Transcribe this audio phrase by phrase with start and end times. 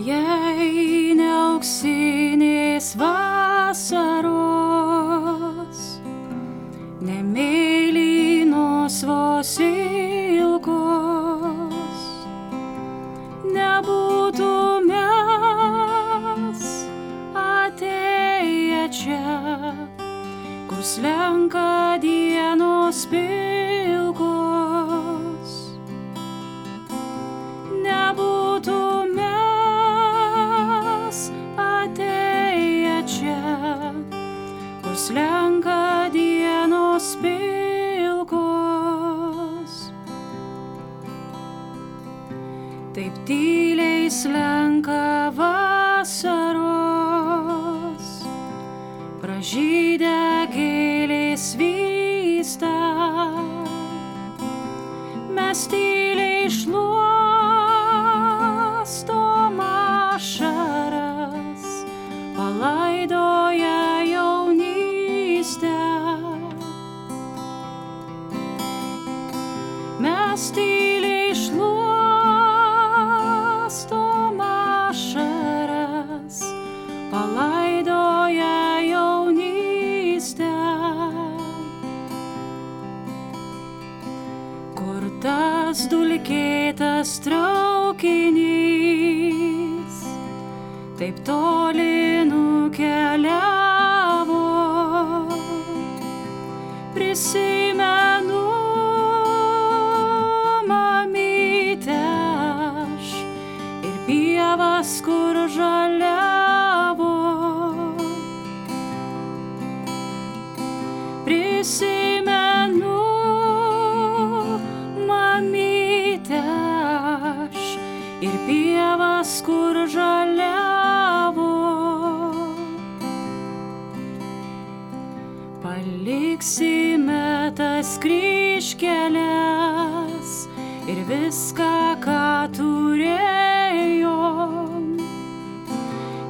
[0.00, 4.39] jei ne auksinės vasaros,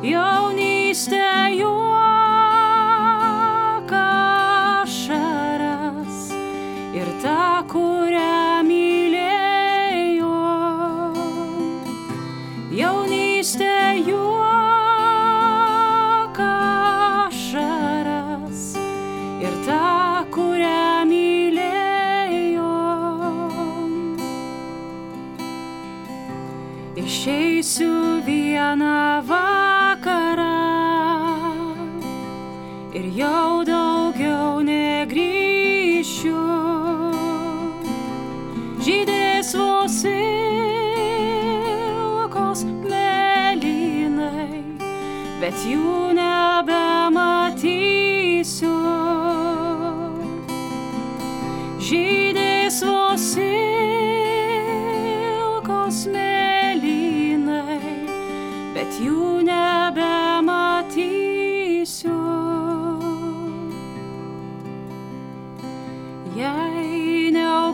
[0.02, 1.59] 有你 stay。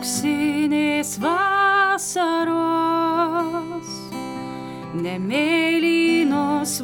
[0.07, 2.47] Auksinės vasaros,
[4.95, 6.79] ne mėlynos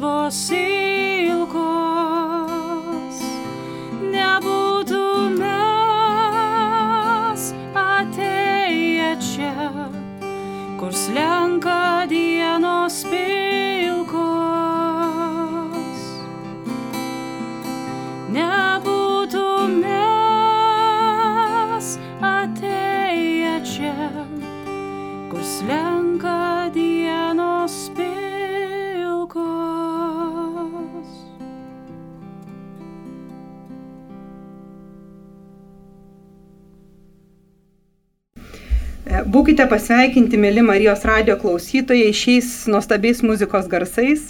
[39.54, 44.22] Būkite pasveikinti, mėly Marijos radio klausytojai, šiais nuostabiais muzikos garsais.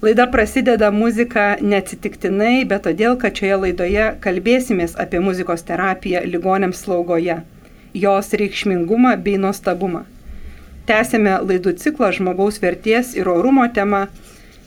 [0.00, 7.36] Laida prasideda muzika neatsitiktinai, bet todėl, kad šioje laidoje kalbėsimės apie muzikos terapiją ligonėms slaugoje,
[7.92, 10.06] jos reikšmingumą bei nuostabumą.
[10.88, 14.06] Tęsėme laidų ciklą žmogaus verties ir orumo tema,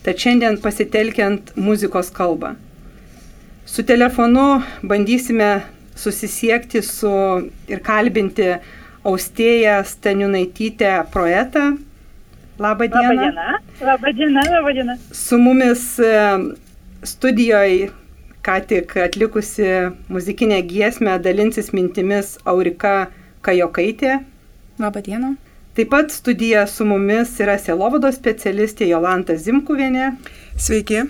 [0.06, 2.52] tad šiandien pasitelkiant muzikos kalbą.
[3.66, 4.46] Su telefonu
[4.86, 5.50] bandysime
[5.98, 7.10] susisiekti su
[7.66, 8.52] ir kalbinti
[9.04, 11.76] Austėją Staniunaitytę Proetą.
[12.58, 13.02] Labą dieną.
[13.02, 13.42] Labą dieną.
[13.80, 14.96] Labą dieną, labą dieną.
[15.12, 16.00] Su mumis
[17.04, 17.88] studijoje
[18.42, 19.62] ką tik atlikusi
[20.08, 23.06] muzikinę giesmę dalinsis mintimis Aurika
[23.42, 24.18] Kajokaitė.
[24.78, 25.34] Labą dieną.
[25.74, 30.12] Taip pat studija su mumis yra Selovados specialistė Jolanta Zimkuvienė.
[30.58, 31.04] Sveiki.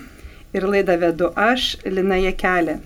[0.53, 2.77] Ir laidą vedu aš, Lina Jekelė.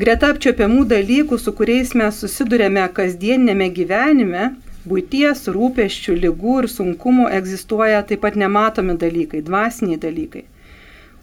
[0.00, 4.44] Greta apčiopiamų dalykų, su kuriais mes susidurėme kasdienėme gyvenime,
[4.88, 10.46] būties, rūpeščių, lygų ir sunkumų egzistuoja taip pat nematomi dalykai, dvasiniai dalykai,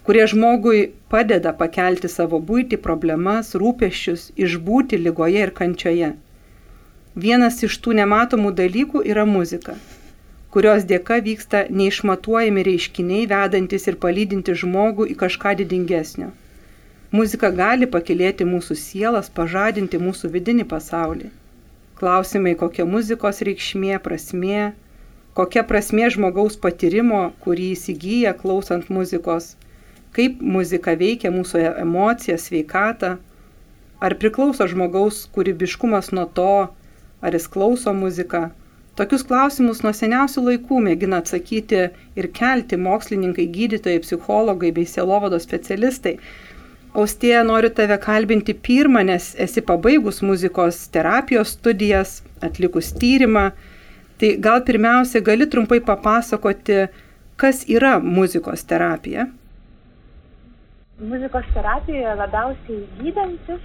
[0.06, 6.12] kurie žmogui padeda pakelti savo būti, problemas, rūpeščius, išbūti lygoje ir kančioje.
[7.24, 9.80] Vienas iš tų nematomų dalykų yra muzika,
[10.54, 16.30] kurios dėka vyksta neišmatuojami reiškiniai, vedantis ir palydinti žmogų į kažką didingesnio.
[17.10, 21.32] Muzika gali pakilėti mūsų sielas, pažadinti mūsų vidinį pasaulį.
[21.98, 24.68] Klausimai, kokia muzikos reikšmė, prasmė,
[25.40, 29.56] kokia prasmė žmogaus patyrimo, kurį įsigyja klausant muzikos,
[30.14, 33.16] kaip muzika veikia mūsų emociją, sveikatą,
[34.06, 36.54] ar priklauso žmogaus kūrybiškumas nuo to,
[37.26, 38.52] ar jis klauso muziką.
[39.00, 41.82] Tokius klausimus nuo seniausių laikų mėgina atsakyti
[42.20, 46.20] ir kelti mokslininkai, gydytojai, psichologai bei sielovado specialistai.
[46.98, 53.52] Austėja, noriu tave kalbinti pirmą, nes esi pabaigus muzikos terapijos studijas, atlikus tyrimą.
[54.20, 56.88] Tai gal pirmiausia gali trumpai papasakoti,
[57.38, 59.28] kas yra muzikos terapija?
[61.12, 63.62] Muzikos terapijoje labiausiai gydantis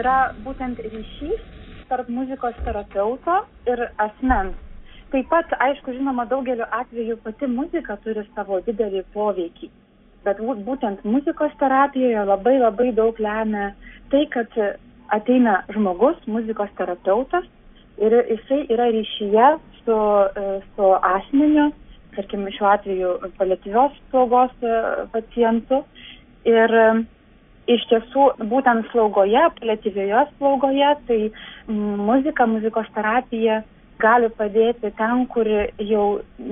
[0.00, 0.16] yra
[0.46, 1.44] būtent ryšys
[1.92, 3.36] tarp muzikos terapeuto
[3.68, 4.56] ir asmens.
[5.12, 9.70] Taip pat, aišku, žinoma, daugeliu atveju pati muzika turi savo didelį poveikį.
[10.24, 13.70] Bet būtent muzikos terapijoje labai labai daug lemia
[14.12, 14.52] tai, kad
[15.16, 17.46] ateina žmogus, muzikos terapeutas
[18.00, 19.46] ir jisai yra ryšyje
[19.84, 19.96] su,
[20.42, 21.70] e, su asmeniu,
[22.16, 24.76] tarkim, šiuo atveju paliatyvios slaugos e,
[25.14, 25.82] pacientu.
[26.48, 26.72] Ir
[27.68, 31.18] iš tiesų būtent slaugoje, paliatyvioje slaugoje, tai
[32.08, 33.60] muzika, muzikos terapija
[34.02, 35.48] gali padėti ten, kur
[35.92, 36.04] jau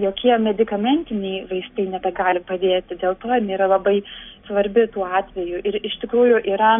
[0.04, 2.98] jokie medikamentiniai vaistai nebegali padėti.
[3.00, 3.98] Dėl to jinai yra labai
[4.46, 5.62] svarbi tuo atveju.
[5.64, 6.76] Ir iš tikrųjų yra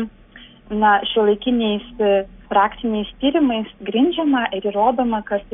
[0.70, 1.88] na, šiuolaikiniais
[2.49, 5.44] praktiniais tyrimais grindžiama ir įrodoma, kad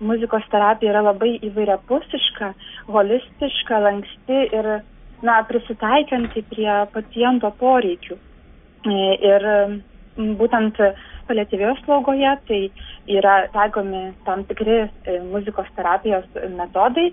[0.00, 2.54] muzikos terapija yra labai įvairiapusiška,
[2.88, 4.70] holistiška, lanksti ir
[5.26, 8.16] na, prisitaikanti prie paciento poreikių.
[8.88, 9.46] E, ir
[10.40, 10.80] būtent
[11.30, 12.60] paliatyvioje slaugoje tai
[13.18, 16.26] yra taikomi tam tikri e, muzikos terapijos
[16.58, 17.08] metodai,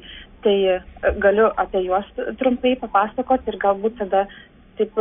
[0.46, 0.82] tai e,
[1.24, 2.10] galiu apie juos
[2.42, 4.26] trumpai papasakoti ir galbūt tada
[4.78, 5.00] taip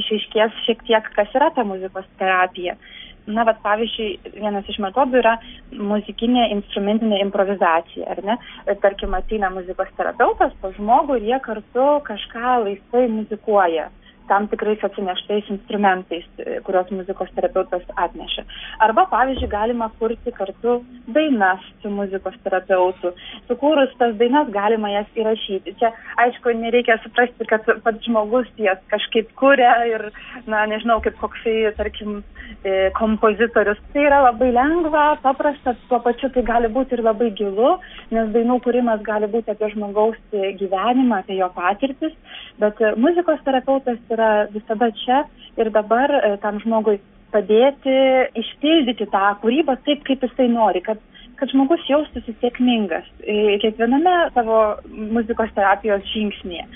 [0.00, 2.76] išaiškės šiek tiek, kas yra ta muzikos terapija.
[3.24, 5.38] Na, bet pavyzdžiui, vienas iš metodų yra
[5.72, 8.36] muzikinė instrumentinė improvizacija, ar ne?
[8.82, 13.88] Tarkim, ateina muzikos terapeutas po žmogų ir jie kartu kažką laisvai muzikuoja
[14.28, 16.24] tam tikrais atsineštais instrumentais,
[16.64, 18.44] kuriuos muzikos terapeutas atneša.
[18.86, 20.78] Arba, pavyzdžiui, galima kurti kartu
[21.16, 23.12] dainas su muzikos terapeutu.
[23.48, 25.76] Sukūrus tas dainas galima jas įrašyti.
[25.80, 25.92] Čia,
[26.24, 30.08] aišku, nereikia suprasti, kad pats žmogus jas kažkaip kuria ir,
[30.46, 32.22] na, nežinau, kaip koksai, tarkim,
[32.64, 33.80] e, kompozitorius.
[33.92, 37.76] Tai yra labai lengva, paprasta, tuo pačiu tai gali būti ir labai gilu,
[38.14, 42.14] nes dainų kūrimas gali būti apie žmogaus gyvenimą, apie jo patirtis,
[42.62, 45.24] bet muzikos terapeutas yra visada čia
[45.60, 47.00] ir dabar e, tam žmogui
[47.34, 47.96] padėti
[48.38, 51.00] išpildyti tą kūrybą taip, kaip jisai nori, kad,
[51.38, 56.66] kad žmogus jaustųsi sėkmingas e, kiekviename savo muzikos terapijos žingsnėje.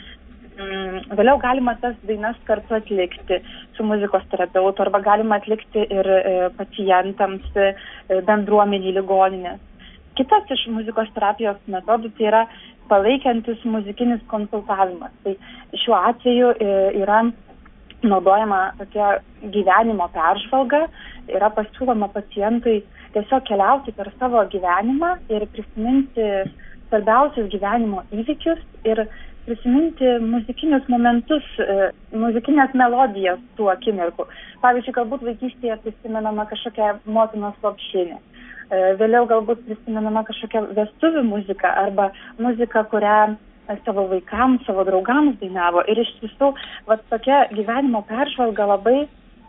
[0.58, 3.38] Mm, vėliau galima tas dainas kartu atlikti
[3.76, 7.46] su muzikos terapeutu arba galima atlikti ir e, pacientams
[8.26, 9.62] bendruomeniai ligoninės.
[10.18, 12.40] Kitas iš muzikos terapijos metodų tai yra
[12.90, 15.12] palaikantis muzikinis konsultavimas.
[15.24, 15.36] Tai
[15.84, 16.54] šiuo atveju
[17.02, 17.22] yra
[18.02, 19.18] naudojama tokia
[19.54, 20.86] gyvenimo peržvalga,
[21.28, 22.82] yra pasiūloma pacientui
[23.14, 26.28] tiesiog keliauti per savo gyvenimą ir prisiminti
[26.88, 29.02] svarbiausius gyvenimo įvykius ir
[29.48, 34.26] prisiminti muzikinius momentus, e, muzikinės melodijas tų akimirkų.
[34.64, 38.18] Pavyzdžiui, galbūt vaikystėje prisimenama kažkokia motinos lopšinė.
[38.68, 43.36] E, vėliau galbūt prisimenama kažkokia vestuvių muzika arba muzika, kurią
[43.84, 45.84] savo vaikams, savo draugams dainavo.
[45.88, 46.52] Ir iš tiesų,
[46.88, 48.98] va tokia gyvenimo peržvalga labai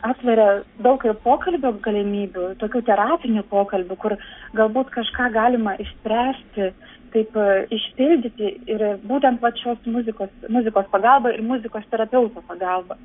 [0.07, 4.15] atveria daug ir pokalbio galimybių, tokių terapinių pokalbių, kur
[4.55, 6.71] galbūt kažką galima išspręsti,
[7.13, 12.95] taip e, išpildyti ir būtent va šios muzikos, muzikos pagalba ir muzikos terapeuto pagalba.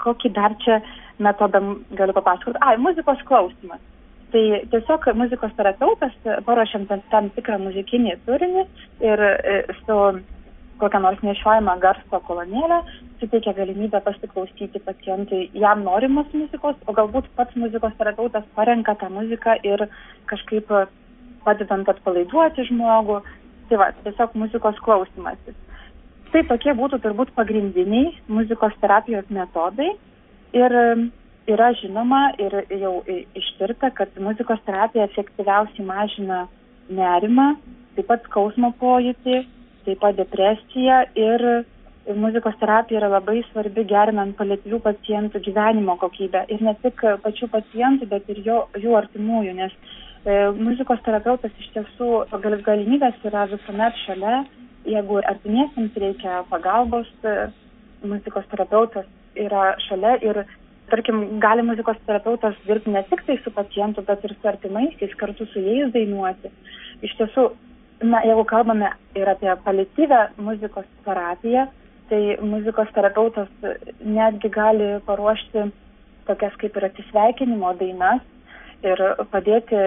[0.00, 0.80] Kokį dar čia
[1.20, 1.60] metodą
[1.92, 2.60] galiu papasakoti?
[2.64, 3.84] Ai, muzikos klausimas.
[4.34, 6.14] Tai tiesiog muzikos terapeutas
[6.46, 8.64] paruošiam tam tikrą muzikinį turinį
[9.06, 9.98] ir e, su
[10.80, 12.80] kokią nors nešiojamą garso kolonėlę,
[13.20, 19.54] suteikia galimybę pasiklausyti pacientui jam norimos muzikos, o galbūt pats muzikos terapeutas parenka tą muziką
[19.62, 19.86] ir
[20.32, 20.72] kažkaip
[21.46, 23.20] padedant atpalaiduoti žmogų.
[23.70, 25.56] Tai va, tiesiog muzikos klausimasis.
[26.32, 29.92] Tai tokie būtų turbūt pagrindiniai muzikos terapijos metodai.
[30.58, 30.74] Ir
[31.50, 32.94] yra žinoma ir jau
[33.36, 36.46] ištirta, kad muzikos terapija efektyviausiai mažina
[36.88, 37.54] nerimą,
[37.96, 39.42] taip pat skausmo pojūtį,
[39.84, 41.46] taip pat depresiją ir
[42.12, 46.44] muzikos terapija yra labai svarbi gerinant paliatyvių pacientų gyvenimo kokybę.
[46.52, 51.70] Ir ne tik pačių pacientų, bet ir jo, jų artimųjų, nes e, muzikos terapeutas iš
[51.76, 54.42] tiesų pagal galimybės yra visuomet šalia,
[54.84, 57.48] jeigu artimiesiams reikia pagalbos, e,
[58.04, 60.44] muzikos terapeutas yra šalia ir
[60.90, 65.46] tarkim gali muzikos terapeutas dirbti ne tik tai su pacientu, bet ir su artimaisiais, kartu
[65.52, 66.50] su jais dainuoti.
[67.02, 67.46] Iš tiesų,
[68.02, 71.66] na, jeigu kalbame ir apie palityvę muzikos terapiją,
[72.10, 73.48] tai muzikos terapeutas
[74.00, 75.70] netgi gali paruošti
[76.28, 78.20] tokias kaip ir atsisveikinimo dainas
[78.84, 79.00] ir
[79.32, 79.80] padėti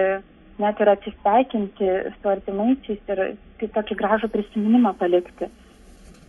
[0.62, 5.50] net ir atsisveikinti su artimaisiais ir tokį gražų prisiminimą palikti.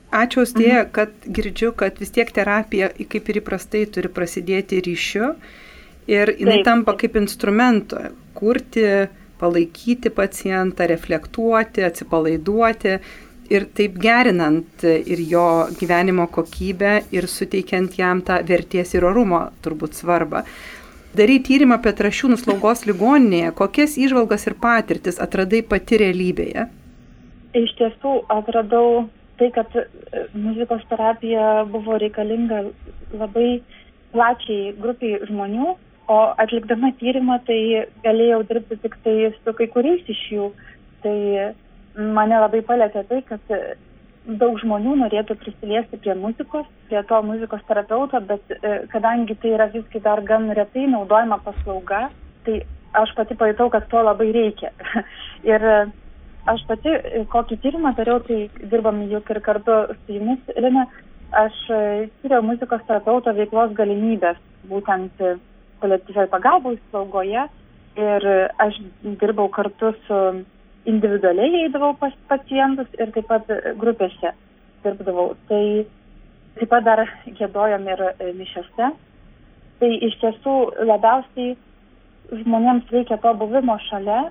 [0.09, 0.93] Ačiū Austėja, mhm.
[0.97, 5.35] kad girdžiu, kad vis tiek terapija, kaip ir įprastai, turi prasidėti ryšiu
[6.09, 8.01] ir jinai taip, tampa kaip instrumentu
[8.39, 12.95] kurti, palaikyti pacientą, reflektuoti, atsipalaiduoti
[13.53, 15.45] ir taip gerinant ir jo
[15.79, 20.43] gyvenimo kokybę ir suteikiant jam tą verties ir orumo turbūt svarbą.
[21.17, 26.67] Darai tyrimą apie trašiūnų slaugos ligoninėje, kokias išvalgas ir patirtis atradai pati realybėje?
[27.57, 29.07] Iš tiesų atradau
[29.41, 29.85] tai, kad e,
[30.35, 32.63] muzikos terapija buvo reikalinga
[33.19, 33.51] labai
[34.13, 35.75] plačiai grupiai žmonių,
[36.09, 37.61] o atlikdama tyrimą tai
[38.05, 40.47] galėjau dirbti tik tai su kai kuriais iš jų.
[41.05, 41.19] Tai
[42.17, 43.53] mane labai palėtė tai, kad
[44.29, 49.69] daug žmonių norėtų prisiliesti prie muzikos, prie to muzikos terapeuto, bet e, kadangi tai yra
[49.73, 52.09] visgi dar gan retai naudojama paslauga,
[52.45, 52.61] tai
[52.99, 54.73] aš pati pajutau, kad to labai reikia.
[55.53, 55.65] ir
[56.53, 60.87] aš pati e, kokį tyrimą dariau, tai dirbam juk ir kartu su jumis, Lina,
[61.43, 61.81] aš e,
[62.23, 64.41] tyriau muzikos terapeuto veiklos galimybės,
[64.71, 65.35] būtent e,
[65.83, 67.45] kolektyviai pagalbos slaugoje
[67.99, 68.27] ir
[68.63, 68.79] aš
[69.21, 70.19] dirbau kartu su
[70.89, 74.33] individualiai eidavau pas pacientus ir taip pat grupėse
[74.85, 75.33] dirbdavau.
[75.51, 75.63] Tai
[76.59, 78.05] taip pat dar gėdojom ir
[78.39, 78.91] mišiose.
[79.79, 80.55] Tai iš tiesų
[80.91, 81.57] labiausiai
[82.43, 84.29] žmonėms reikia to buvimo šalia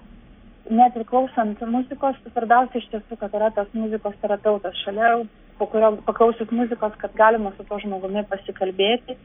[0.69, 5.11] net ir klausant muzikos, svarbiausia iš tiesų, kad yra tas muzikos terapeutas šalia,
[5.57, 9.17] po kurio paklausius muzikos, kad galima su to žmogumi pasikalbėti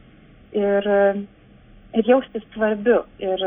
[0.56, 0.88] ir,
[1.98, 3.02] ir jaustis svarbiu.
[3.22, 3.44] Ir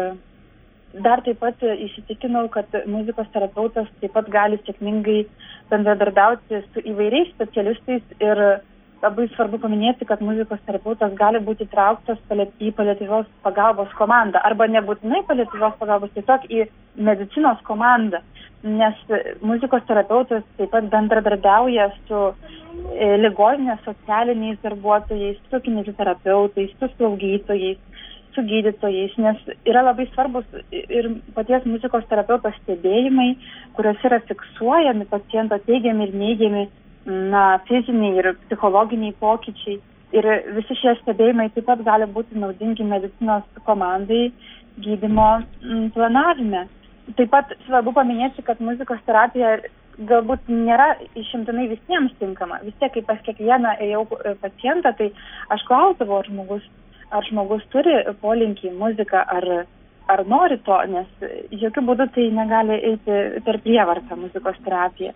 [1.06, 5.26] dar taip pat įsitikinau, kad muzikos terapeutas taip pat gali sėkmingai
[5.72, 8.44] bendradarbiauti su įvairiais specialistais ir
[9.06, 12.20] labai svarbu paminėti, kad muzikos terapeutas gali būti įtrauktas
[12.60, 16.66] į paliatyvios pagalbos komandą arba nebūtinai paliatyvios pagalbos, tiesiog į
[17.10, 18.22] medicinos komandą,
[18.66, 19.02] nes
[19.46, 27.82] muzikos terapeutas taip pat bendradarbiauja su e, ligoninės socialiniais darbuotojais, su kineziterapeutais, su slaugytojais,
[28.36, 33.30] su gydytojais, nes yra labai svarbus ir paties muzikos terapeuto stebėjimai,
[33.78, 36.66] kuriuose yra fiksuojami paciento teigiami ir neigiami
[37.06, 39.80] na, fiziniai ir psichologiniai pokyčiai.
[40.16, 44.30] Ir visi šie stebėjimai taip pat gali būti naudingi medicinos komandai
[44.82, 45.28] gydimo
[45.96, 46.66] planavime.
[47.18, 49.58] Taip pat svarbu paminėti, kad muzikos terapija
[50.10, 52.60] galbūt nėra išimtinai visiems tinkama.
[52.64, 55.12] Vis tiek, kaip pas kiekvieną ėjau e, pacientą, tai
[55.54, 56.66] aš klausdavau, ar žmogus,
[57.16, 59.68] ar žmogus turi polinkį į muziką, ar,
[60.12, 61.30] ar nori to, nes
[61.64, 65.14] jokių būdų tai negali eiti per prievartą muzikos terapiją.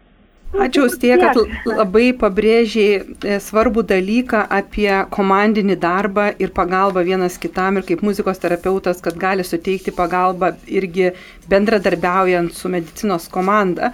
[0.50, 1.38] Ačiū Ustie, kad
[1.70, 8.41] labai pabrėžiai e, svarbų dalyką apie komandinį darbą ir pagalbą vienas kitam ir kaip muzikos
[8.41, 11.12] terapeutas, kad gali suteikti pagalbą irgi
[11.51, 13.91] bendradarbiaujant su medicinos komanda.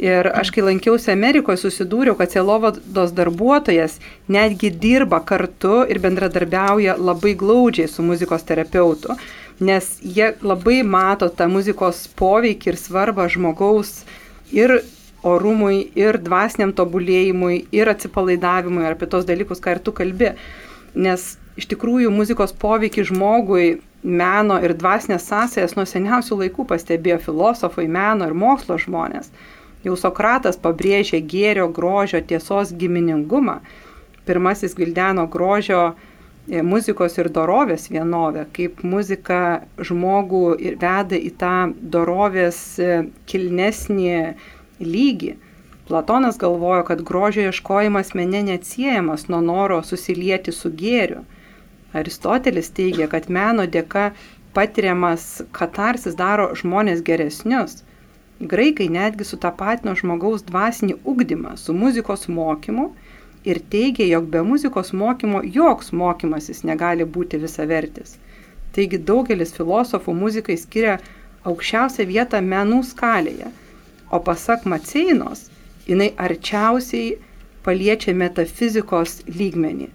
[0.00, 3.98] Ir aš kai lankiausi Amerikoje, susidūriau, kad Selovados darbuotojas
[4.32, 9.18] netgi dirba kartu ir bendradarbiauja labai glaudžiai su muzikos terapeutu,
[9.60, 13.98] nes jie labai mato tą muzikos poveikį ir svarbą žmogaus
[14.56, 14.78] ir
[15.26, 20.34] orumui, ir dvasiniam tobulėjimui, ir atsipalaidavimui, ar apie tos dalykus, ką ir tu kalbi.
[20.94, 23.68] Nes iš tikrųjų muzikos poveikį žmogui
[24.02, 29.28] meno ir dvasinės sąsajas nuo seniausių laikų pastebėjo filosofai, meno ir mokslo žmonės.
[29.84, 33.60] Jau Sokratas pabrėžė gėrio, grožio, tiesos giminingumą.
[34.28, 40.44] Pirmasis gildeno grožio e, muzikos ir dorovės vienovę, kaip muzika žmogų
[40.80, 42.90] veda į tą dorovės e,
[43.30, 44.12] kilnesnį
[44.80, 45.36] lygį.
[45.90, 51.24] Platonas galvojo, kad grožio ieškojimas mene neatsiejamas nuo noro susilieti su gėriu.
[51.92, 54.10] Aristotelis teigia, kad meno dėka
[54.54, 55.24] patiriamas
[55.56, 57.80] katarsis daro žmonės geresnius.
[58.52, 62.86] Graikai netgi sutapatino žmogaus dvasinį ugdymą su muzikos mokymu
[63.44, 68.16] ir teigia, jog be muzikos mokymo joks mokymasis negali būti visavertis.
[68.76, 70.98] Taigi daugelis filosofų muzikai skiria
[71.50, 73.50] aukščiausią vietą menų skalėje,
[74.10, 75.46] o pasak Maceinos,
[75.86, 77.18] jinai arčiausiai
[77.64, 79.88] paliečia metafizikos lygmenį.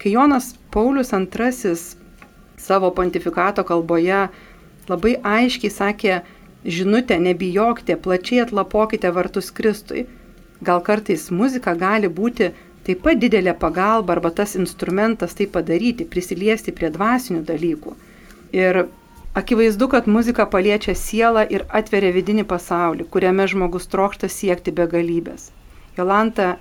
[0.00, 1.74] Kai Jonas Paulius II
[2.60, 4.20] savo pontifikato kalboje
[4.88, 6.20] labai aiškiai sakė,
[6.64, 10.06] žinutė, nebijokite, plačiai atlapokite vartus Kristui.
[10.64, 12.50] Gal kartais muzika gali būti
[12.84, 17.94] taip pat didelė pagalba arba tas instrumentas tai padaryti, prisiliesti prie dvasinių dalykų.
[18.56, 18.82] Ir
[19.34, 25.50] akivaizdu, kad muzika paliečia sielą ir atveria vidinį pasaulį, kuriame žmogus trokšta siekti begalybės.
[25.96, 26.56] Jolanta,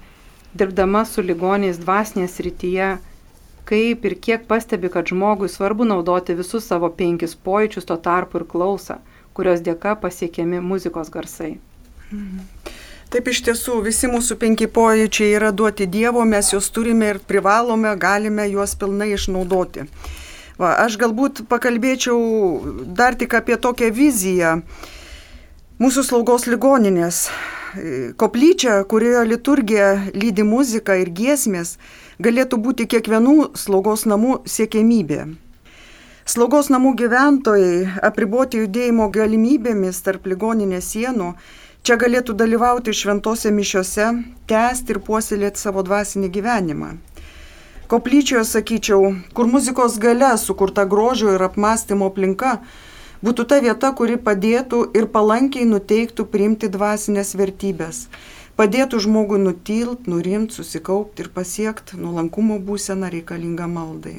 [0.53, 2.89] dirbdama su ligoniais dvasinės rytyje,
[3.69, 8.47] kaip ir kiek pastebi, kad žmogui svarbu naudoti visus savo penkis pojūčius tuo tarpu ir
[8.53, 8.99] klausą,
[9.33, 11.57] kurios dėka pasiekiami muzikos garsai.
[12.11, 12.45] Mhm.
[13.09, 17.95] Taip iš tiesų, visi mūsų penki pojūčiai yra duoti Dievo, mes juos turime ir privalome,
[17.97, 19.87] galime juos pilnai išnaudoti.
[20.59, 22.19] Va, aš galbūt pakalbėčiau
[22.91, 24.57] dar tik apie tokią viziją
[25.79, 27.29] mūsų slaugos ligoninės.
[28.19, 31.77] Koplyčia, kurioje liturgija lydi muzika ir giesmės,
[32.19, 35.21] galėtų būti kiekvienų slaugos namų siekėmybė.
[36.29, 41.29] Slaugos namų gyventojai, apriboti judėjimo galimybėmis tarp ligoninės sienų,
[41.87, 44.11] čia galėtų dalyvauti šventose mišiose,
[44.51, 46.97] tęsti ir puoselėti savo dvasinį gyvenimą.
[47.89, 52.59] Koplyčioje, sakyčiau, kur muzikos gale sukurta grožio ir apmąstymo aplinka,
[53.25, 58.05] būtų ta vieta, kuri padėtų ir palankiai nuteiktų priimti dvasinės vertybės
[58.59, 64.17] padėtų žmogui nutilt, nurimti, susikaupti ir pasiekti nuolankumo būseną reikalingą maldai.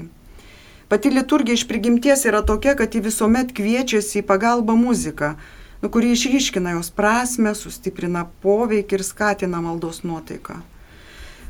[0.88, 5.34] Pati liturgija iš prigimties yra tokia, kad ji visuomet kviečiasi į pagalbą muziką,
[5.82, 10.56] nu, kuri išryškina jos prasme, sustiprina poveikį ir skatina maldos nuotaiką.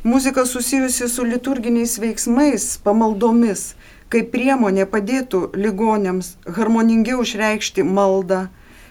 [0.03, 3.75] Muzika susijusi su liturginiais veiksmais, pamaldomis,
[4.09, 8.47] kaip priemonė padėtų ligonėms harmoningiau išreikšti maldą,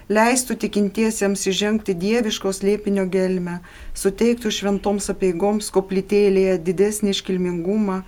[0.06, 3.58] leistų tikintiesiems įžengti dieviškos liepinio gelmę,
[3.98, 8.04] suteiktų šventoms apieigoms koplytėlėje didesnį iškilmingumą,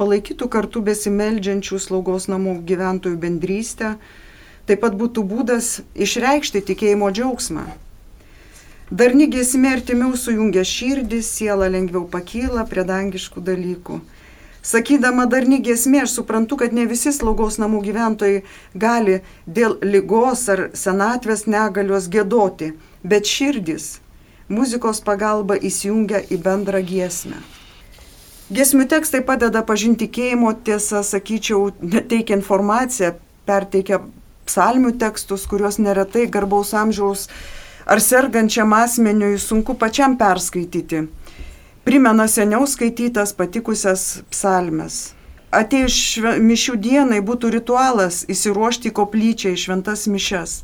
[0.00, 3.98] palaikytų kartu besimeldžiančių slaugos namų gyventojų bendrystę,
[4.64, 7.68] taip pat būtų būdas išreikšti tikėjimo džiaugsmą.
[8.90, 13.96] Darni giesmė artimiau sujungia širdį, siela lengviau pakyla prie dangiškų dalykų.
[14.62, 18.44] Sakydama darni giesmė, aš suprantu, kad ne visi slaugos namų gyventojai
[18.74, 23.98] gali dėl lygos ar senatvės negalios gėdoti, bet širdis
[24.46, 27.42] muzikos pagalba įsijungia į bendrą giesmę.
[28.54, 33.16] Giesmių tekstai padeda pažinti tikėjimo tiesą, sakyčiau, teikia informaciją,
[33.50, 34.04] perteikia
[34.46, 37.26] psalmių tekstus, kuriuos neretai garbaus amžiaus
[37.86, 41.06] ar sergančiam asmeniui sunku pačiam perskaityti
[41.86, 45.12] primena seniau skaitytas patikusias psalmes.
[45.54, 45.94] Atėjus
[46.42, 50.56] mišių dienai būtų ritualas įsiruošti koplyčią į šventas mišes,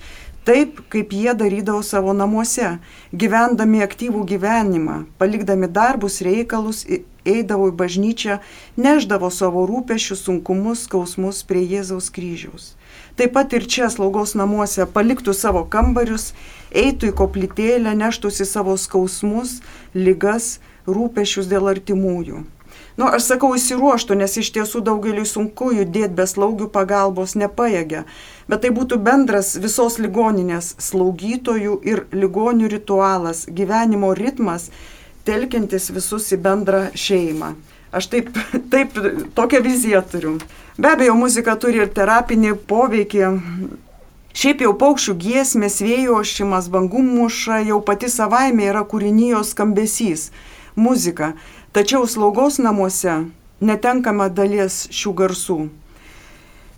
[0.43, 2.73] taip kaip jie darydavo savo namuose,
[3.15, 6.83] gyvendami aktyvų gyvenimą, palikdami darbus reikalus,
[7.23, 8.41] eidavo į bažnyčią,
[8.75, 12.73] neždavo savo rūpešius, sunkumus, skausmus prie Jėzaus kryžiaus.
[13.17, 16.31] Taip pat ir čia slaugos namuose paliktų savo kambarius,
[16.73, 19.59] eitų į koplytėlę, neštųsi savo skausmus,
[19.93, 22.41] lygas, rūpešius dėl artimųjų.
[22.97, 28.05] Nu, aš sakau įsiruoštų, nes iš tiesų daugeliu sunku judėti be slaugių pagalbos nepaėgia,
[28.49, 34.69] bet tai būtų bendras visos ligoninės slaugytojų ir ligonių ritualas, gyvenimo ritmas,
[35.29, 37.55] telkiantis visus į bendrą šeimą.
[37.93, 38.31] Aš taip,
[38.73, 38.97] taip
[39.37, 40.39] tokią viziją turiu.
[40.79, 43.27] Be abejo, muzika turi ir terapinį poveikį.
[44.33, 50.31] Šiaip jau paukščių giesmės, vėjo ošimas, bangų muša jau pati savaime yra kūrinijos skambesys
[50.75, 51.35] muzika,
[51.77, 53.27] tačiau slaugos namuose
[53.61, 55.59] netenkama dalies šių garsų.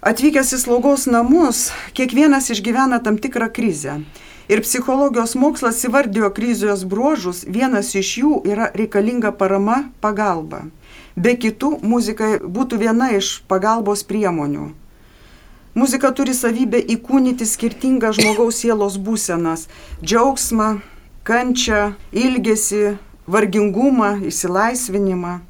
[0.05, 4.01] Atvykęs į slaugos namus, kiekvienas išgyvena tam tikrą krizę.
[4.53, 10.67] Ir psichologijos mokslas įvardijo krizijos bruožus, vienas iš jų yra reikalinga parama, pagalba.
[11.17, 14.73] Be kitų, muzika būtų viena iš pagalbos priemonių.
[15.75, 19.69] Muzika turi savybę įkūnyti skirtingas žmogaus sielos būsenas-
[20.07, 20.81] džiaugsmą,
[21.25, 25.41] kančią, ilgesį, vargingumą, išsilaisvinimą.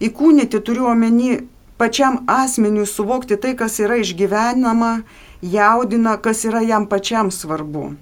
[0.00, 1.46] Įkūnyti turiu omeny
[1.78, 5.02] pačiam asmeniui suvokti tai, kas yra išgyvenama,
[5.42, 7.94] jaudina, kas yra jam pačiam svarbu.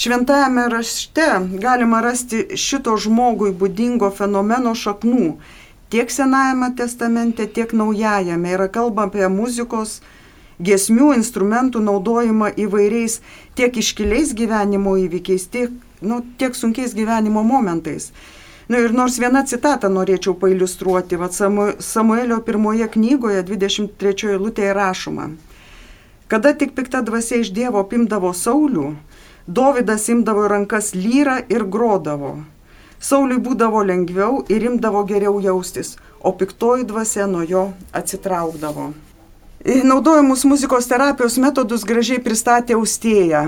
[0.00, 1.26] Šventajame rašte
[1.60, 5.34] galima rasti šito žmogui būdingo fenomeno šaknų.
[5.90, 9.96] Tiek Senajame testamente, tiek Naujajame yra kalba apie muzikos
[10.62, 13.16] giesmių instrumentų naudojimą įvairiais
[13.58, 18.12] tiek iškiliais gyvenimo įvykiais, tiek, nu, tiek sunkiais gyvenimo momentais.
[18.68, 25.26] Na nu, ir nors vieną citatą norėčiau pailustruoti, vad Samuelio pirmoje knygoje 23 eilutėje rašoma.
[26.30, 28.92] Kada tik pikta dvasia iš Dievo pimdavo Saulių,
[29.50, 32.36] Dovydas imdavo rankas lyrą ir grodavo.
[33.00, 38.90] Sauliui būdavo lengviau ir imdavo geriau jaustis, o piktoji dvasia nuo jo atsitraukdavo.
[39.64, 43.46] Naudojamus muzikos terapijos metodus gražiai pristatė Austėja.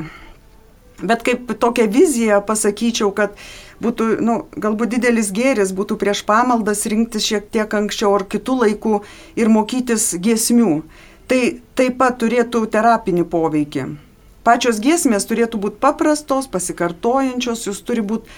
[1.03, 3.37] Bet kaip tokią viziją pasakyčiau, kad
[3.83, 9.03] būtų, nu, galbūt didelis gėris būtų prieš pamaldas rinktis šiek tiek anksčiau ar kitų laikų
[9.41, 10.79] ir mokytis giesmių.
[11.29, 11.41] Tai
[11.77, 13.85] taip pat turėtų terapinį poveikį.
[14.45, 18.29] Pačios giesmės turėtų būti paprastos, pasikartojančios, jūs turi būti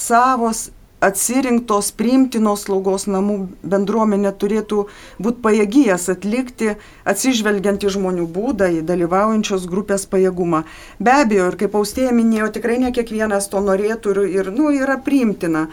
[0.00, 0.68] savos,
[1.00, 3.36] atsirinktos, priimtinos slaugos namų
[3.72, 4.84] bendruomenė turėtų
[5.22, 6.74] būti pajėgi jas atlikti,
[7.08, 10.64] atsižvelgiant į žmonių būdą, į dalyvaujančios grupės pajėgumą.
[11.00, 15.00] Be abejo, ir kaip austėja minėjo, tikrai ne kiekvienas to norėtų ir, ir nu, yra
[15.00, 15.70] priimtina.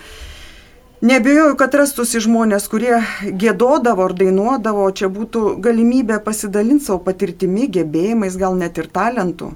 [0.98, 8.40] Nebejoju, kad rastųsi žmonės, kurie gėdodavo ar dainuodavo, čia būtų galimybė pasidalinti savo patirtimi, gebėjimais,
[8.40, 9.52] gal net ir talentu.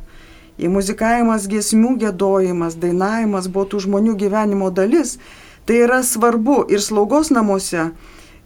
[0.62, 5.18] Į muzikavimas, giesmių gėdojimas, dainavimas buvo tų žmonių gyvenimo dalis.
[5.66, 7.90] Tai yra svarbu ir slaugos namuose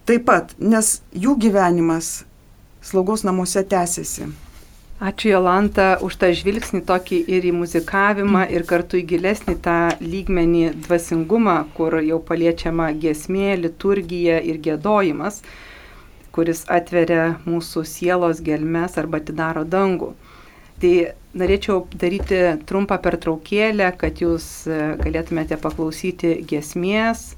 [0.06, 2.24] taip pat, nes jų gyvenimas
[2.86, 4.28] slaugos namuose tęsiasi.
[4.96, 10.70] Ačiū Jolanta už tą žvilgsnį tokį ir į muzikavimą, ir kartu į gilesnį tą lygmenį
[10.86, 15.42] dvasingumą, kur jau paliečiama giesmė, liturgija ir gėdojimas,
[16.32, 20.14] kuris atveria mūsų sielos gelmes arba atidaro dangų.
[20.76, 20.92] Tai
[21.36, 27.30] norėčiau daryti trumpą pertraukėlę, kad jūs e, galėtumėte paklausyti giesmės,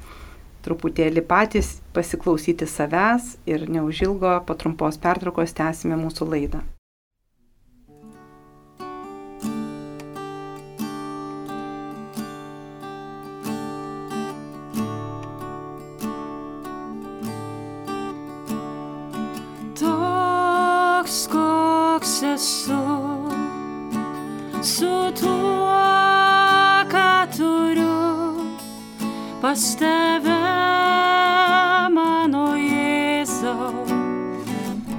[0.66, 6.64] truputėlį patys pasiklausyti savęs ir neužilgo po trumpos pertraukos tęsime mūsų laidą.
[19.78, 23.07] Toks koks esu
[24.62, 25.70] su tuo,
[26.90, 28.42] ką turiu
[29.40, 30.42] pas tave,
[31.94, 33.86] mano Jėzau.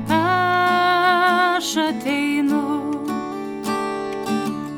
[0.10, 2.63] Aš ateinu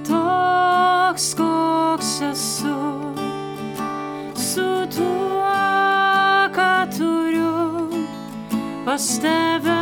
[0.07, 2.79] toks, koks esu,
[4.35, 5.57] su tuo,
[6.57, 7.89] ką turiu
[8.85, 9.81] pas tave.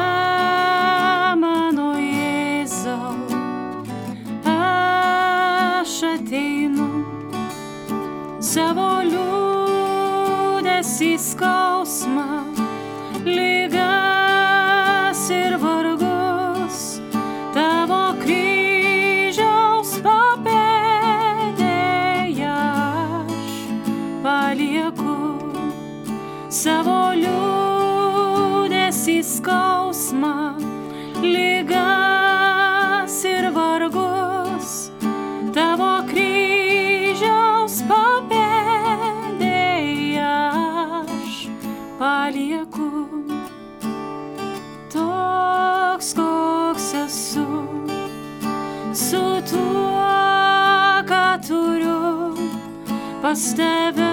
[8.50, 12.24] Savo liūdėsi skausmą,
[13.28, 15.68] lygas ir vargus,
[53.30, 54.09] pas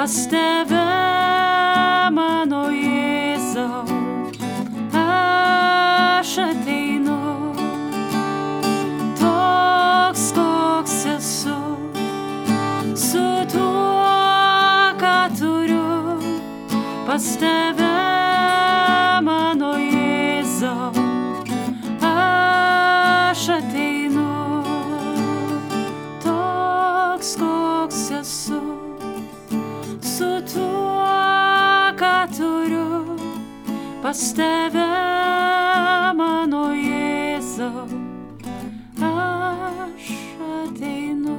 [0.00, 0.80] pas tave,
[2.10, 3.84] mano Jėzau.
[4.96, 7.18] Aš ateinu.
[9.20, 11.58] Toks, koks esu,
[12.96, 14.16] su tuo,
[15.04, 16.16] ką turiu
[17.04, 17.89] pas tave,
[34.10, 34.86] pas tave
[36.18, 37.84] mano Jėzau,
[39.06, 40.06] aš
[40.42, 41.36] ateinu.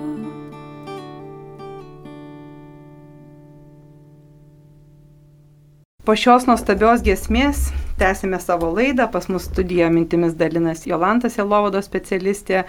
[6.07, 9.09] Po šios nuostabios giesmės tęsime savo laidą.
[9.11, 12.61] Pas mus studijoje mintimis dalinas Jolantas Jelovados specialistė,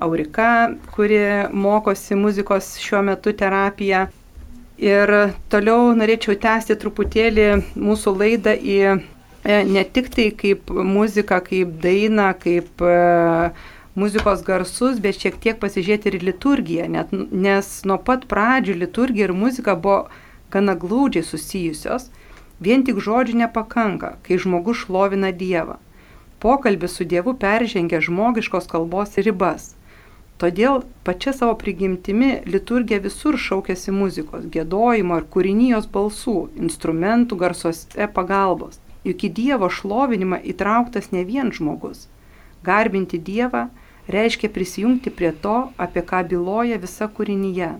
[0.00, 1.20] Aurika, kuri
[1.52, 4.06] mokosi muzikos šiuo metu terapiją.
[4.80, 5.12] Ir
[5.52, 7.46] toliau norėčiau tęsti truputėlį
[7.76, 8.80] mūsų laidą į
[9.46, 13.52] ne tik tai kaip muzika, kaip daina, kaip e,
[13.94, 19.34] muzikos garsus, bet šiek tiek pasižiūrėti ir liturgiją, net, nes nuo pat pradžių liturgija ir
[19.36, 20.06] muzika buvo
[20.52, 22.10] gana glaudžiai susijusios.
[22.60, 25.76] Vien tik žodžių nepakanka, kai žmogus šlovina Dievą.
[26.40, 29.74] Pokalbis su Dievu peržengia žmogiškos kalbos ribas.
[30.40, 38.80] Todėl pačia savo prigimtimi liturgija visur šaukėsi muzikos, gėdojimo ir kūrinijos balsų, instrumentų garsuose pagalbos.
[39.06, 42.06] Juk į Dievo šlovinimą įtrauktas ne vien žmogus.
[42.66, 43.68] Garbinti Dievą
[44.10, 47.72] reiškia prisijungti prie to, apie ką byloja visa kūrinyje.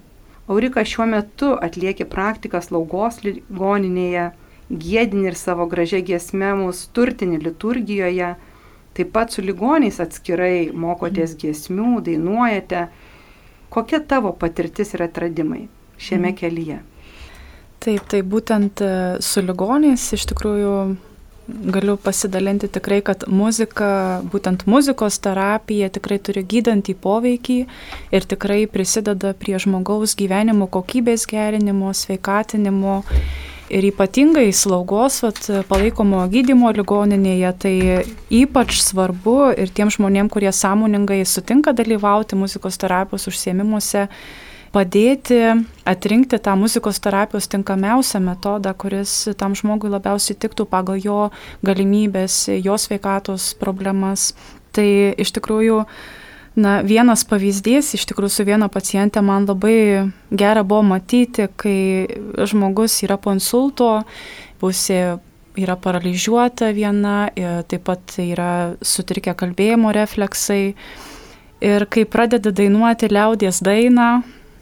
[0.46, 4.28] Aurika šiuo metu atlieki praktiką slaugos ligoninėje,
[4.70, 8.36] gėdini ir savo gražią giesmę mūsų turtini liturgijoje,
[8.96, 12.86] Taip pat su ligoniais atskirai mokotės giesmių, dainuojate.
[13.68, 15.66] Kokia tavo patirtis ir atradimai
[16.00, 16.36] šiame mhm.
[16.38, 16.78] kelyje?
[17.84, 18.88] Taip, tai būtent e,
[19.20, 20.72] su ligoniais iš tikrųjų
[21.46, 27.58] galiu pasidalinti tikrai, kad muzika, būtent muzikos terapija tikrai turi gydantį poveikį
[28.14, 33.02] ir tikrai prisideda prie žmogaus gyvenimo kokybės gerinimo, sveikatinimo
[33.70, 37.74] ir ypatingai slaugos, vat, palaikomo gydimo ligoninėje, tai
[38.30, 44.06] ypač svarbu ir tiem žmonėm, kurie sąmoningai sutinka dalyvauti muzikos terapijos užsiemimuose,
[44.76, 45.40] padėti
[45.88, 51.18] atrinkti tą muzikos terapijos tinkamiausią metodą, kuris tam žmogui labiausiai tiktų pagal jo
[51.64, 54.34] galimybės, jo sveikatos problemas.
[54.76, 54.86] Tai
[55.16, 55.82] iš tikrųjų
[56.56, 62.08] Na, vienas pavyzdys, iš tikrųjų su viena paciente man labai gera buvo matyti, kai
[62.48, 63.90] žmogus yra po insulto,
[64.56, 65.18] pusė
[65.60, 67.28] yra paralyžiuota viena,
[67.68, 68.48] taip pat yra
[68.80, 70.72] sutrikę kalbėjimo refleksai.
[71.60, 74.08] Ir kai pradeda dainuoti liaudies dainą,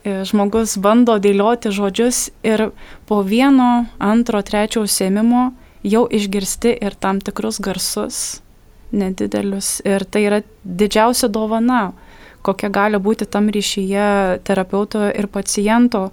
[0.05, 2.69] žmogus bando dėlioti žodžius ir
[3.09, 5.51] po vieno, antro, trečio užsiemimo
[5.85, 8.39] jau išgirsti ir tam tikrus garsus
[8.95, 9.81] nedidelius.
[9.85, 11.91] Ir tai yra didžiausia dovana,
[12.45, 16.09] kokia gali būti tam ryšyje terapeuto ir paciento,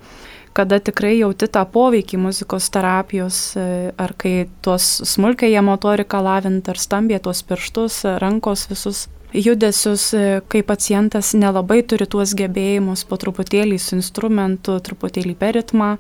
[0.53, 7.23] kada tikrai jauti tą poveikį muzikos terapijos, ar kai tuos smulkiai motoriką lavint, ar stambė
[7.25, 10.11] tuos pirštus, rankos visus judesius,
[10.53, 15.97] kai pacientas nelabai turi tuos gebėjimus po truputėlį su instrumentu, truputėlį per ritmą,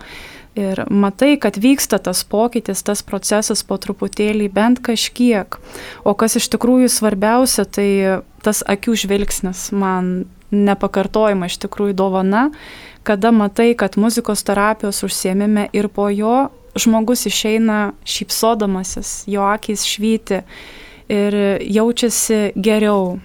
[0.53, 5.57] Ir matai, kad vyksta tas pokytis, tas procesas po truputėlį, bent kažkiek.
[6.05, 7.89] O kas iš tikrųjų svarbiausia, tai
[8.45, 9.71] tas akių žvilgsnis.
[9.73, 12.51] Man nepakartojama iš tikrųjų dovana,
[13.09, 20.43] kada matai, kad muzikos terapijos užsiemime ir po jo žmogus išeina šypsodamasis, jo akis švyti
[21.11, 23.19] ir jaučiasi geriau,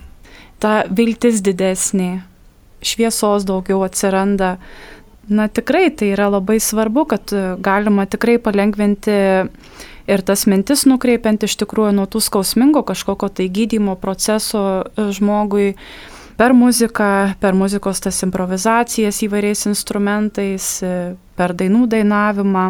[0.62, 2.22] ta viltis didesnė,
[2.82, 4.58] šviesos daugiau atsiranda.
[5.28, 9.18] Na tikrai tai yra labai svarbu, kad galima tikrai palengventi
[10.08, 15.74] ir tas mintis nukreipiant iš tikrųjų nuo tų skausmingo kažkokio tai gydymo proceso e, žmogui
[16.40, 22.68] per muziką, per muzikos tas improvizacijas įvairiais instrumentais, e, per dainų dainavimą,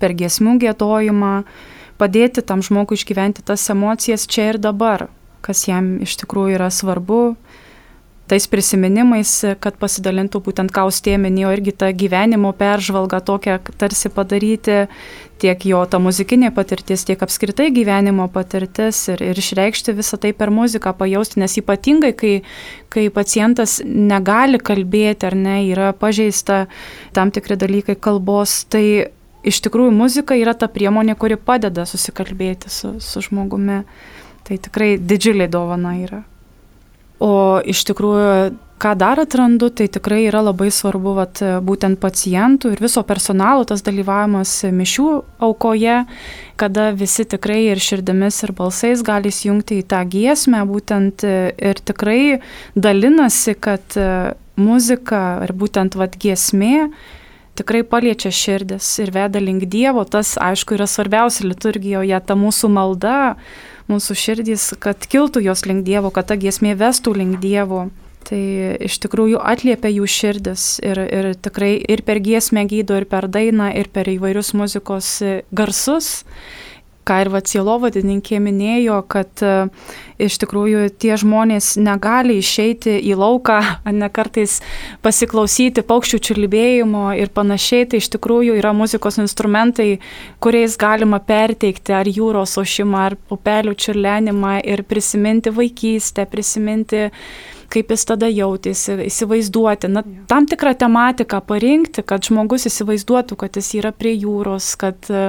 [0.00, 1.34] per giesmių gėdojimą,
[1.98, 5.08] padėti tam žmogui išgyventi tas emocijas čia ir dabar,
[5.44, 7.22] kas jam iš tikrųjų yra svarbu,
[8.28, 9.30] tais prisiminimais,
[9.62, 14.82] kad pasidalintų būtent kaustė minėjo irgi tą gyvenimo peržvalgą tokią tarsi padaryti,
[15.40, 20.52] tiek jo ta muzikinė patirtis, tiek apskritai gyvenimo patirtis ir, ir išreikšti visą tai per
[20.54, 22.34] muziką, pajausti, nes ypatingai, kai,
[22.92, 26.66] kai pacientas negali kalbėti ar ne, yra pažeista
[27.16, 29.14] tam tikri dalykai kalbos, tai
[29.48, 33.82] iš tikrųjų muzika yra ta priemonė, kuri padeda susikalbėti su, su žmogumi.
[34.48, 36.22] Tai tikrai didžiulė dovana yra.
[37.20, 42.82] O iš tikrųjų, ką dar atrandu, tai tikrai yra labai svarbu vat, būtent pacientų ir
[42.82, 45.08] viso personalo tas dalyvavimas mišių
[45.42, 45.98] aukoje,
[46.60, 52.38] kada visi tikrai ir širdimis ir balsais gali įjungti į tą giesmę būtent ir tikrai
[52.78, 53.98] dalinasi, kad
[54.58, 56.88] muzika ir būtent vat giesmė
[57.58, 63.18] tikrai paliečia širdis ir veda link Dievo, tas aišku yra svarbiausia liturgijoje, ta mūsų malda
[63.88, 67.88] mūsų širdys, kad kiltų jos link Dievo, kad ta giesmė vestų link Dievo.
[68.28, 68.40] Tai
[68.84, 73.70] iš tikrųjų atliepia jų širdis ir, ir tikrai ir per giesmę gydo, ir per dainą,
[73.72, 75.12] ir per įvairius muzikos
[75.48, 76.10] garsus,
[77.08, 79.54] ką ir Vacielovadininkė minėjo, kad e,
[80.20, 83.58] iš tikrųjų tie žmonės negali išeiti į lauką,
[84.00, 84.58] ne kartais
[85.04, 89.98] pasiklausyti paukščių čiulbėjimo ir panašiai, tai iš tikrųjų yra muzikos instrumentai,
[90.42, 97.08] kuriais galima perteikti ar jūros ošimą, ar upelių čiurlenimą ir prisiminti vaikystę, prisiminti
[97.72, 103.74] kaip jis tada jautėsi, įsivaizduoti, na, tam tikrą tematiką parinkti, kad žmogus įsivaizduotų, kad jis
[103.80, 105.28] yra prie jūros, kad e,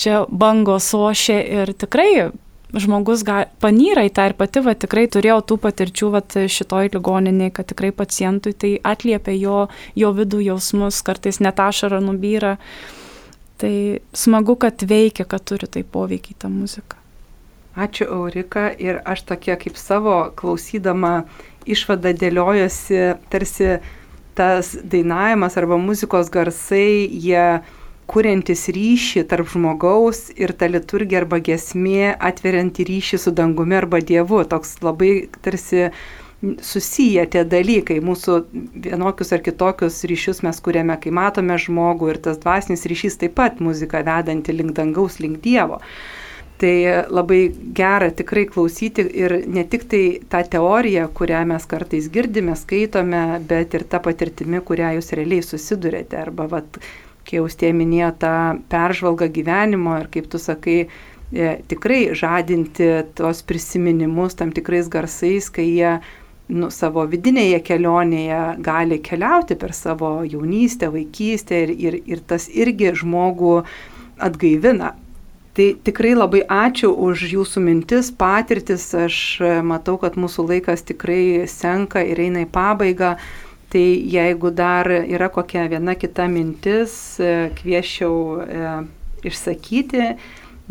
[0.00, 2.30] čia bangos ošia ir tikrai
[2.76, 7.54] žmogus ga, panyra į tą ir pati, va, tikrai turėjau tų patirčių va, šitoj ligoninėje,
[7.56, 9.60] kad tikrai pacientui tai atliepia jo,
[9.98, 12.56] jo vidų jausmus, kartais net ašara nubyra.
[13.60, 13.74] Tai
[14.16, 16.96] smagu, kad veikia, kad turi tai poveikį tą muziką.
[17.80, 21.24] Ačiū Aurika ir aš tokia kaip savo klausydama
[21.66, 23.78] išvada dėliojosi, tarsi
[24.38, 27.60] tas dainavimas arba muzikos garsai, jie
[28.10, 34.42] kuriantis ryšį tarp žmogaus ir ta liturgija arba gesmė atverianti ryšį su dangumi arba Dievu.
[34.50, 35.12] Toks labai
[35.44, 35.90] tarsi
[36.64, 38.38] susiję tie dalykai, mūsų
[38.86, 43.60] vienokius ar kitokius ryšius mes kuriame, kai matome žmogų ir tas dvasinis ryšys taip pat
[43.60, 45.80] muzika vedanti link dangaus, link Dievo.
[46.60, 46.76] Tai
[47.08, 53.22] labai gera tikrai klausyti ir ne tik tai tą teoriją, kurią mes kartais girdime, skaitome,
[53.48, 56.18] bet ir tą patirtimį, kurią jūs realiai susidurėte.
[56.20, 56.76] Arba, vat,
[57.24, 58.34] kai jūs tie minėjo tą
[58.68, 60.78] peržvalgą gyvenimo ir kaip tu sakai,
[61.32, 65.96] e, tikrai žadinti tos prisiminimus tam tikrais garsais, kai jie
[66.52, 72.92] nu, savo vidinėje kelionėje gali keliauti per savo jaunystę, vaikystę ir, ir, ir tas irgi
[73.00, 73.62] žmogų
[74.20, 74.98] atgaivina.
[75.60, 78.86] Tai tikrai labai ačiū už jūsų mintis, patirtis.
[78.96, 83.10] Aš e, matau, kad mūsų laikas tikrai senka ir eina į pabaigą.
[83.68, 88.72] Tai jeigu dar yra kokia viena kita mintis, e, kvieščiau e,
[89.28, 90.14] išsakyti,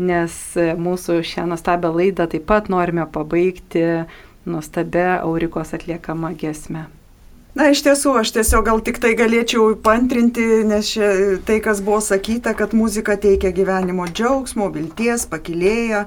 [0.10, 4.08] nes mūsų šią nuostabią laidą taip pat norime pabaigti
[4.50, 6.90] nuostabę Aurikos atliekamą gesmę.
[7.58, 11.08] Na, iš tiesų, aš tiesiog gal tik tai galėčiau pantrinti, nes šia,
[11.48, 16.04] tai, kas buvo sakyta, kad muzika teikia gyvenimo džiaugsmo, vilties, pakilėja,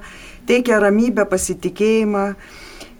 [0.47, 2.23] teikia ramybę, pasitikėjimą.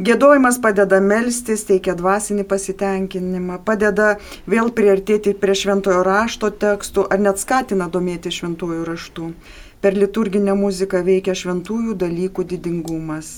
[0.03, 4.17] Gėdojimas padeda melstis, teikia dvasinį pasitenkinimą, padeda
[4.49, 9.31] vėl priartėti prie šventojo rašto tekstų ar net skatina domėti šventojo raštu.
[9.79, 13.37] Per liturginę muziką veikia šventųjų dalykų didingumas.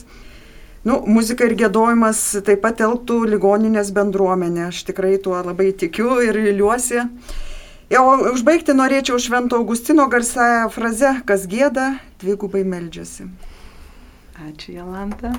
[0.86, 4.68] Nu, muzika ir gėdojimas taip pat telktų ligoninės bendruomenė.
[4.70, 7.02] Aš tikrai tuo labai tikiu ir viliuosi.
[7.90, 13.26] Jau užbaigti norėčiau Švento Augustino garsąją frazę, kas gėda, dvigubai meldžiasi.
[14.46, 15.34] Ačiū, Jalanta.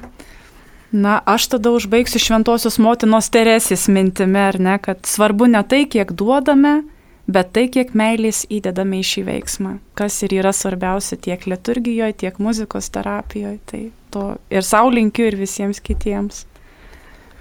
[0.94, 6.14] Na, aš tada užbaigsiu Šventosios motinos Teresės mintimi, ar ne, kad svarbu ne tai, kiek
[6.14, 6.80] duodame,
[7.26, 12.38] bet tai, kiek meilės įdedame į šį veiksmą, kas ir yra svarbiausia tiek liturgijoje, tiek
[12.42, 13.58] muzikos terapijoje.
[13.66, 13.82] Tai
[14.14, 16.44] to ir savo linkiu ir visiems kitiems.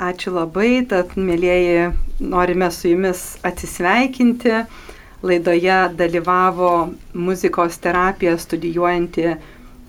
[0.02, 4.66] Ačiū labai, tad mėlyjeji, norime su jumis atsisveikinti.
[5.26, 6.72] Laidoje dalyvavo
[7.18, 9.30] muzikos terapiją studijuojanti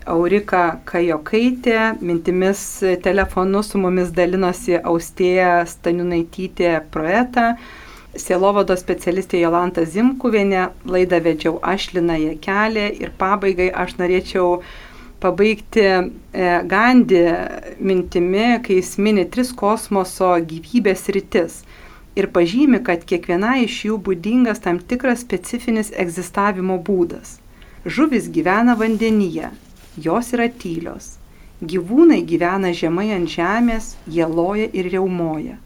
[0.07, 2.61] Aurika Kajokaitė, mintimis
[3.03, 7.51] telefonu su mumis dalinosi Austėja Staniunaitytė Proeta
[8.17, 14.61] Sielovado specialistė Jolanta Zimkuvienė, laidą vedžiau aš Lina Jekelė ir pabaigai aš norėčiau
[15.21, 15.99] pabaigti e,
[16.71, 17.21] Gandį
[17.77, 21.59] mintimi, kai jis mini tris kosmoso gyvybės rytis
[22.17, 27.37] ir pažymi, kad kiekviena iš jų būdingas tam tikras specifinis egzistavimo būdas.
[27.85, 29.53] Žuvis gyvena vandenyje,
[30.01, 31.13] jos yra tylios.
[31.61, 35.57] Gyvūnai gyvena žemai ant žemės, jie loja ir reumoja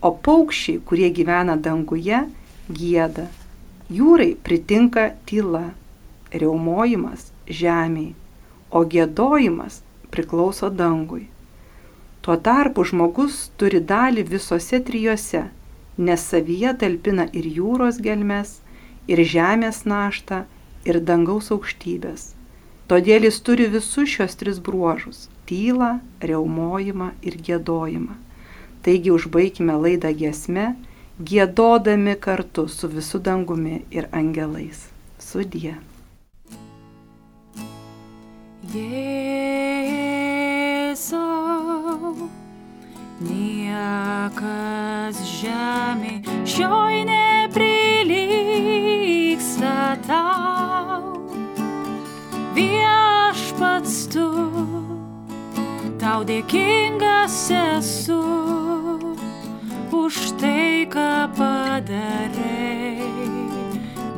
[0.00, 2.22] o paukščiai, kurie gyvena danguje,
[2.70, 3.26] gėda.
[3.90, 5.70] Jūrai pritinka tyla,
[6.32, 8.14] reumojimas žemiai,
[8.70, 9.80] o gėdojimas
[10.14, 11.26] priklauso dangui.
[12.22, 15.46] Tuo tarpu žmogus turi dalį visose trijose,
[15.98, 18.58] nes savyje talpina ir jūros gelmes,
[19.10, 20.44] ir žemės naštą,
[20.86, 22.30] ir dangaus aukštybės.
[22.90, 28.16] Todėl jis turi visus šios tris bruožus- tylą, reumojimą ir gėdojimą.
[28.80, 30.72] Taigi užbaigime laidą giesme,
[31.20, 34.88] gėdodami kartu su visu dangumi ir angelais.
[35.20, 35.76] Sudie.
[38.70, 41.18] Jėzau,
[43.28, 51.28] niekas žemė šioj neprilyksta tau.
[52.56, 54.28] Viešpats tu,
[56.00, 58.20] tau dėkingas esu
[59.92, 63.04] už tai, ką padarei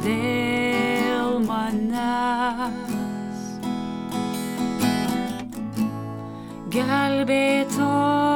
[0.07, 2.71] dėl manęs.
[6.73, 8.32] Gelbėtojai.